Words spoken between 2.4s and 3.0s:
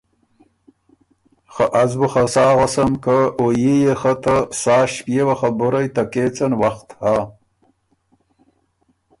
غؤسم